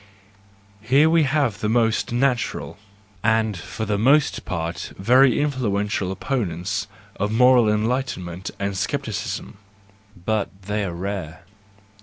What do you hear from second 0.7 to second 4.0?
Here we have the most natural, and for the